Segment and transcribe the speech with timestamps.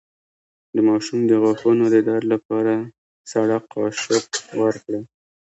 [0.75, 2.73] د ماشوم د غاښونو د درد لپاره
[3.31, 4.29] سړه قاشق
[4.61, 5.01] ورکړئ